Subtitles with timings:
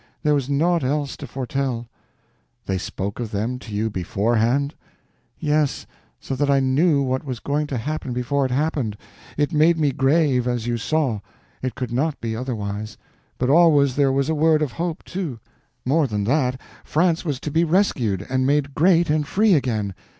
[0.23, 1.87] There was naught else to foretell."
[2.65, 4.73] "They spoke of them to you beforehand?"
[5.37, 5.85] "Yes.
[6.19, 8.97] So that I knew what was going to happen before it happened.
[9.37, 11.19] It made me grave—as you saw.
[11.61, 12.97] It could not be otherwise.
[13.37, 15.39] But always there was a word of hope, too.
[15.85, 19.93] More than that: France was to be rescued, and made great and free again.